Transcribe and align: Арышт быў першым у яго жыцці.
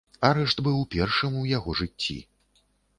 Арышт 0.29 0.63
быў 0.69 0.79
першым 0.97 1.37
у 1.45 1.47
яго 1.57 1.79
жыцці. 1.85 2.21